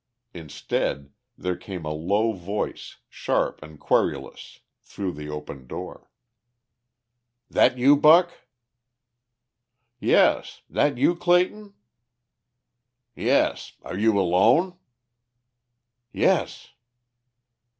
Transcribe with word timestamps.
Instead 0.33 1.11
there 1.37 1.55
came 1.55 1.85
a 1.85 1.93
low 1.93 2.33
voice, 2.33 2.97
sharp 3.07 3.61
and 3.61 3.79
querulous, 3.79 4.61
through 4.81 5.11
the 5.11 5.29
open 5.29 5.67
door. 5.67 6.09
"That 7.51 7.77
you, 7.77 7.95
Buck?" 7.95 8.31
"Yes. 9.99 10.63
That 10.67 10.97
you, 10.97 11.15
Clayton?" 11.15 11.75
"Yes. 13.15 13.73
Are 13.83 13.95
you 13.95 14.19
alone?" 14.19 14.75
"Yes." 16.11 16.69